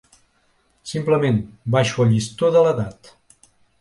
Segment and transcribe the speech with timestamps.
[0.93, 1.37] Simplement,
[1.77, 3.13] baixo el llistó de l’edat.